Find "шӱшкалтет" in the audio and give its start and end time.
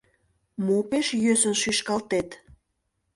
1.61-2.29